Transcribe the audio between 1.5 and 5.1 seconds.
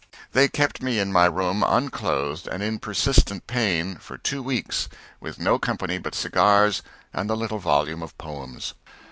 unclothed, and in persistent pain for two weeks,